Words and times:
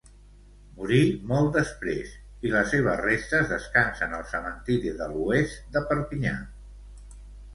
Morí 0.77 0.99
molt 1.31 1.51
després, 1.57 2.13
i 2.47 2.53
les 2.53 2.71
seves 2.75 2.97
restes 3.03 3.51
descansen 3.53 4.17
al 4.19 4.25
cementiri 4.31 4.93
de 5.01 5.09
l'Oest 5.13 5.71
de 5.77 5.87
Perpinyà. 5.91 6.35